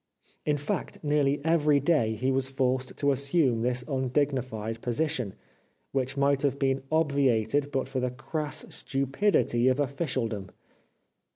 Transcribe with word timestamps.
In 0.47 0.57
fact, 0.57 1.03
nearly 1.03 1.39
every 1.45 1.79
day 1.79 2.15
he 2.15 2.31
was 2.31 2.47
forced 2.47 2.97
to 2.97 3.11
assume 3.11 3.61
this 3.61 3.83
undignified 3.87 4.81
position, 4.81 5.35
which 5.91 6.17
might 6.17 6.41
have 6.41 6.57
been 6.57 6.81
obviated 6.91 7.69
but 7.69 7.87
for 7.87 7.99
the 7.99 8.09
crass 8.09 8.65
stupidity 8.75 9.67
of 9.67 9.79
officialdom. 9.79 10.49